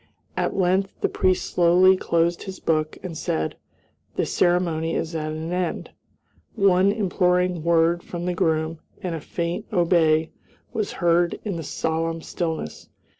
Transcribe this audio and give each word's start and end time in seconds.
At 0.35 0.55
length 0.57 0.93
the 1.01 1.07
priest 1.09 1.45
slowly 1.53 1.95
closed 1.95 2.41
his 2.41 2.59
book 2.59 2.97
and 3.03 3.15
said, 3.15 3.55
"The 4.15 4.25
ceremony 4.25 4.95
is 4.95 5.13
at 5.13 5.31
an 5.31 5.53
end." 5.53 5.91
One 6.55 6.91
imploring 6.91 7.61
word 7.61 8.01
from 8.01 8.25
the 8.25 8.33
groom, 8.33 8.79
and 9.03 9.13
a 9.13 9.21
faint 9.21 9.67
"obey" 9.71 10.31
was 10.73 10.93
heard 10.93 11.39
in 11.45 11.55
the 11.55 11.61
solemn 11.61 12.23
stillness. 12.23 12.89